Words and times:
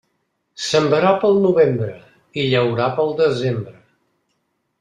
Sembrar 0.67 1.11
pel 1.25 1.37
novembre 1.43 1.91
i 2.41 2.47
llaurar 2.55 2.91
pel 2.97 3.15
desembre. 3.23 3.79